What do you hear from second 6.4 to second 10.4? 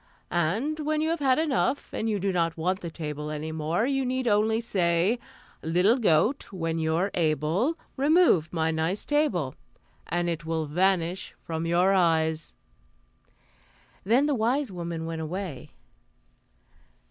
when you're able, Remove my nice table,' "and